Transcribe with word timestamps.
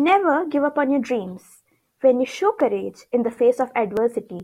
Never 0.00 0.46
give 0.46 0.62
up 0.62 0.78
on 0.78 0.92
your 0.92 1.00
dreams. 1.00 1.64
When 2.02 2.20
you 2.20 2.26
show 2.26 2.52
courage 2.52 3.06
in 3.10 3.24
the 3.24 3.32
face 3.32 3.58
of 3.58 3.72
adversity, 3.74 4.38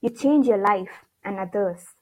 you 0.00 0.10
change 0.10 0.48
your 0.48 0.58
life 0.58 1.04
and 1.22 1.38
others. 1.38 1.94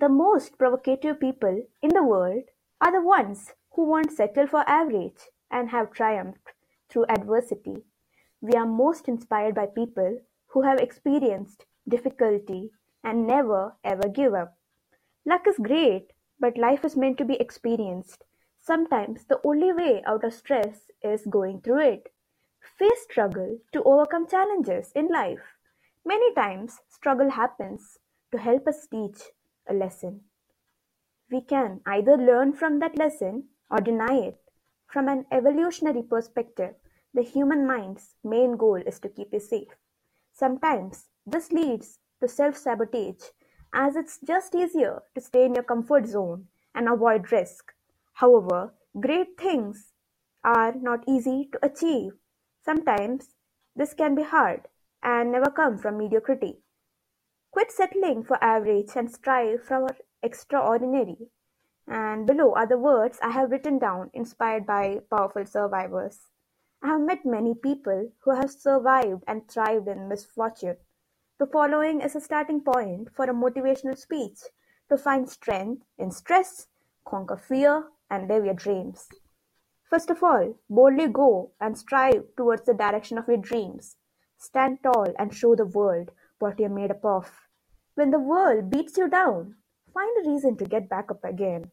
The 0.00 0.08
most 0.08 0.58
provocative 0.58 1.20
people 1.20 1.68
in 1.80 1.90
the 1.90 2.02
world 2.02 2.42
are 2.80 2.90
the 2.90 3.06
ones 3.06 3.52
who 3.70 3.84
won't 3.84 4.10
settle 4.10 4.48
for 4.48 4.68
average 4.68 5.28
and 5.48 5.70
have 5.70 5.92
triumphed 5.92 6.48
through 6.88 7.06
adversity. 7.08 7.84
We 8.40 8.54
are 8.54 8.66
most 8.66 9.06
inspired 9.06 9.54
by 9.54 9.66
people 9.66 10.18
who 10.48 10.62
have 10.62 10.80
experienced 10.80 11.66
difficulty 11.88 12.72
and 13.04 13.28
never 13.28 13.76
ever 13.84 14.08
give 14.08 14.34
up. 14.34 14.58
Luck 15.24 15.46
is 15.46 15.56
great, 15.56 16.14
but 16.40 16.58
life 16.58 16.84
is 16.84 16.96
meant 16.96 17.16
to 17.18 17.24
be 17.24 17.40
experienced. 17.40 18.24
Sometimes 18.58 19.24
the 19.26 19.40
only 19.44 19.72
way 19.72 20.02
out 20.04 20.24
of 20.24 20.34
stress 20.34 20.90
is 21.00 21.24
going 21.26 21.60
through 21.60 21.82
it. 21.82 22.12
Face 22.80 23.02
struggle 23.02 23.58
to 23.74 23.82
overcome 23.82 24.26
challenges 24.26 24.90
in 24.96 25.08
life. 25.08 25.58
Many 26.02 26.32
times, 26.32 26.78
struggle 26.88 27.28
happens 27.28 27.98
to 28.32 28.38
help 28.38 28.66
us 28.66 28.86
teach 28.90 29.20
a 29.68 29.74
lesson. 29.74 30.22
We 31.30 31.42
can 31.42 31.82
either 31.84 32.16
learn 32.16 32.54
from 32.54 32.78
that 32.78 32.96
lesson 32.96 33.48
or 33.70 33.82
deny 33.82 34.14
it. 34.14 34.38
From 34.86 35.08
an 35.08 35.26
evolutionary 35.30 36.02
perspective, 36.02 36.74
the 37.12 37.20
human 37.20 37.66
mind's 37.66 38.14
main 38.24 38.56
goal 38.56 38.82
is 38.86 38.98
to 39.00 39.10
keep 39.10 39.28
you 39.34 39.40
safe. 39.40 39.76
Sometimes 40.32 41.10
this 41.26 41.52
leads 41.52 41.98
to 42.22 42.28
self 42.28 42.56
sabotage, 42.56 43.24
as 43.74 43.94
it's 43.94 44.18
just 44.26 44.54
easier 44.54 45.02
to 45.14 45.20
stay 45.20 45.44
in 45.44 45.54
your 45.54 45.64
comfort 45.64 46.06
zone 46.06 46.46
and 46.74 46.88
avoid 46.88 47.30
risk. 47.30 47.74
However, 48.14 48.72
great 48.98 49.36
things 49.36 49.92
are 50.42 50.72
not 50.72 51.04
easy 51.06 51.50
to 51.52 51.58
achieve. 51.62 52.12
Sometimes 52.70 53.34
this 53.74 53.94
can 53.94 54.14
be 54.14 54.22
hard 54.22 54.68
and 55.02 55.32
never 55.32 55.50
come 55.50 55.76
from 55.76 55.98
mediocrity. 55.98 56.62
Quit 57.50 57.72
settling 57.72 58.22
for 58.22 58.38
average 58.40 58.90
and 58.94 59.10
strive 59.10 59.64
for 59.64 59.88
extraordinary. 60.22 61.16
And 61.88 62.28
below 62.28 62.54
are 62.54 62.68
the 62.68 62.78
words 62.78 63.18
I 63.20 63.30
have 63.30 63.50
written 63.50 63.80
down 63.80 64.12
inspired 64.14 64.66
by 64.66 65.00
powerful 65.10 65.46
survivors. 65.46 66.28
I 66.80 66.90
have 66.90 67.00
met 67.00 67.26
many 67.26 67.56
people 67.56 68.12
who 68.20 68.36
have 68.36 68.52
survived 68.52 69.24
and 69.26 69.48
thrived 69.48 69.88
in 69.88 70.08
misfortune. 70.08 70.76
The 71.40 71.46
following 71.48 72.00
is 72.00 72.14
a 72.14 72.20
starting 72.20 72.60
point 72.60 73.08
for 73.16 73.24
a 73.24 73.34
motivational 73.34 73.98
speech 73.98 74.38
to 74.88 74.96
find 74.96 75.28
strength 75.28 75.82
in 75.98 76.12
stress, 76.12 76.68
conquer 77.04 77.36
fear, 77.36 77.88
and 78.08 78.28
live 78.28 78.44
your 78.44 78.54
dreams. 78.54 79.08
First 79.90 80.08
of 80.08 80.22
all, 80.22 80.54
boldly 80.70 81.08
go 81.08 81.50
and 81.60 81.76
strive 81.76 82.22
towards 82.36 82.62
the 82.62 82.74
direction 82.74 83.18
of 83.18 83.26
your 83.26 83.38
dreams. 83.38 83.96
Stand 84.38 84.78
tall 84.84 85.12
and 85.18 85.34
show 85.34 85.56
the 85.56 85.66
world 85.66 86.12
what 86.38 86.60
you're 86.60 86.68
made 86.68 86.92
up 86.92 87.04
of. 87.04 87.28
When 87.96 88.12
the 88.12 88.20
world 88.20 88.70
beats 88.70 88.96
you 88.96 89.08
down, 89.08 89.56
find 89.92 90.16
a 90.16 90.30
reason 90.30 90.56
to 90.58 90.64
get 90.64 90.88
back 90.88 91.10
up 91.10 91.24
again. 91.24 91.72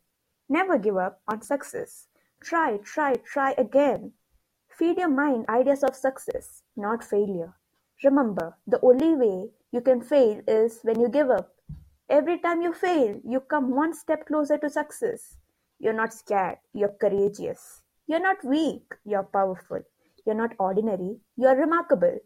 Never 0.49 0.79
give 0.79 0.97
up 0.97 1.21
on 1.27 1.43
success. 1.43 2.07
Try, 2.41 2.77
try, 2.83 3.13
try 3.17 3.53
again. 3.55 4.13
Feed 4.67 4.97
your 4.97 5.09
mind 5.09 5.45
ideas 5.47 5.83
of 5.83 5.95
success, 5.95 6.63
not 6.75 7.03
failure. 7.03 7.53
Remember, 8.03 8.57
the 8.65 8.79
only 8.81 9.15
way 9.15 9.51
you 9.71 9.81
can 9.81 10.01
fail 10.01 10.41
is 10.47 10.79
when 10.81 10.99
you 10.99 11.07
give 11.07 11.29
up. 11.29 11.53
Every 12.09 12.39
time 12.39 12.63
you 12.63 12.73
fail, 12.73 13.21
you 13.23 13.41
come 13.41 13.75
one 13.75 13.93
step 13.93 14.25
closer 14.25 14.57
to 14.57 14.71
success. 14.71 15.37
You're 15.77 15.93
not 15.93 16.13
scared, 16.13 16.57
you're 16.73 16.95
courageous. 16.99 17.83
You're 18.07 18.21
not 18.21 18.43
weak, 18.45 18.95
you're 19.03 19.23
powerful. 19.23 19.81
You're 20.25 20.35
not 20.35 20.53
ordinary, 20.59 21.17
you're 21.35 21.57
remarkable. 21.57 22.17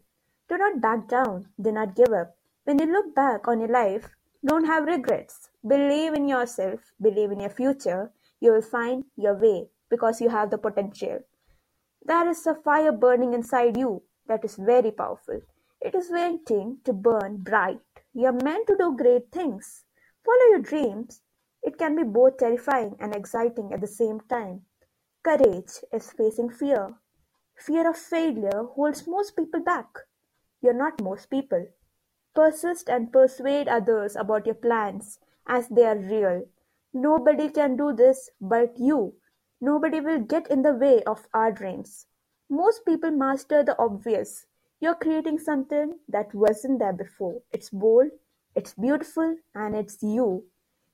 Do 0.48 0.56
not 0.56 0.80
back 0.80 1.08
down, 1.08 1.48
do 1.60 1.72
not 1.72 1.96
give 1.96 2.12
up. 2.12 2.36
When 2.64 2.78
you 2.78 2.86
look 2.86 3.16
back 3.16 3.48
on 3.48 3.58
your 3.58 3.68
life, 3.68 4.08
don't 4.46 4.64
have 4.64 4.84
regrets. 4.84 5.50
Believe 5.66 6.14
in 6.14 6.28
yourself, 6.28 6.92
believe 7.00 7.32
in 7.32 7.40
your 7.40 7.50
future. 7.50 8.12
You 8.40 8.52
will 8.52 8.62
find 8.62 9.04
your 9.16 9.34
way 9.34 9.70
because 9.90 10.20
you 10.20 10.28
have 10.28 10.50
the 10.50 10.58
potential. 10.58 11.18
There 12.04 12.28
is 12.28 12.46
a 12.46 12.54
fire 12.54 12.92
burning 12.92 13.34
inside 13.34 13.76
you 13.76 14.02
that 14.28 14.44
is 14.44 14.54
very 14.56 14.92
powerful. 14.92 15.40
It 15.80 15.96
is 15.96 16.10
waiting 16.10 16.78
to 16.84 16.92
burn 16.92 17.38
bright. 17.38 17.80
You 18.14 18.26
are 18.26 18.44
meant 18.44 18.68
to 18.68 18.76
do 18.76 18.96
great 18.96 19.32
things. 19.32 19.84
Follow 20.24 20.50
your 20.50 20.60
dreams. 20.60 21.22
It 21.64 21.76
can 21.76 21.96
be 21.96 22.04
both 22.04 22.38
terrifying 22.38 22.94
and 23.00 23.16
exciting 23.16 23.72
at 23.72 23.80
the 23.80 23.88
same 23.88 24.20
time. 24.28 24.62
Courage 25.24 25.84
is 25.92 26.10
facing 26.10 26.50
fear. 26.50 26.94
Fear 27.54 27.90
of 27.90 27.96
failure 27.96 28.64
holds 28.74 29.06
most 29.06 29.36
people 29.36 29.60
back. 29.60 29.86
You're 30.60 30.74
not 30.74 31.00
most 31.00 31.30
people. 31.30 31.68
Persist 32.34 32.88
and 32.88 33.12
persuade 33.12 33.68
others 33.68 34.16
about 34.16 34.46
your 34.46 34.56
plans 34.56 35.20
as 35.46 35.68
they 35.68 35.84
are 35.84 35.96
real. 35.96 36.42
Nobody 36.92 37.50
can 37.50 37.76
do 37.76 37.92
this 37.92 38.30
but 38.40 38.76
you. 38.76 39.14
Nobody 39.60 40.00
will 40.00 40.18
get 40.18 40.50
in 40.50 40.62
the 40.62 40.74
way 40.74 41.04
of 41.04 41.28
our 41.32 41.52
dreams. 41.52 42.06
Most 42.50 42.84
people 42.84 43.12
master 43.12 43.62
the 43.62 43.78
obvious. 43.78 44.46
You're 44.80 44.96
creating 44.96 45.38
something 45.38 46.00
that 46.08 46.34
wasn't 46.34 46.80
there 46.80 46.92
before. 46.92 47.42
It's 47.52 47.70
bold, 47.70 48.10
it's 48.56 48.74
beautiful, 48.74 49.36
and 49.54 49.76
it's 49.76 50.02
you. 50.02 50.46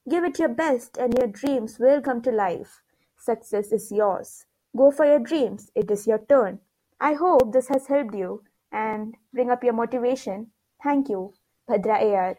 Give 0.07 0.25
it 0.25 0.39
your 0.39 0.51
best, 0.51 0.99
and 0.99 1.17
your 1.17 1.29
dreams 1.29 1.79
will 1.79 2.03
come 2.03 2.21
to 2.23 2.31
life. 2.31 2.83
Success 3.19 3.73
is 3.73 3.93
yours. 3.93 4.47
Go 4.77 4.91
for 4.91 5.05
your 5.05 5.19
dreams. 5.19 5.71
It 5.75 5.91
is 5.91 6.07
your 6.07 6.19
turn. 6.19 6.61
I 7.01 7.15
hope 7.15 7.53
this 7.53 7.69
has 7.69 7.87
helped 7.87 8.15
you 8.15 8.43
and 8.73 9.17
bring 9.33 9.51
up 9.51 9.65
your 9.65 9.75
motivation. 9.75 10.51
Thank 10.83 11.09
you. 11.09 11.35
Bhadra 11.69 12.03
AR. 12.03 12.37